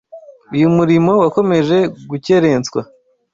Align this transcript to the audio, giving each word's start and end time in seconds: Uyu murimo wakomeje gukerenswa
Uyu 0.55 0.67
murimo 0.75 1.11
wakomeje 1.23 1.77
gukerenswa 2.09 2.81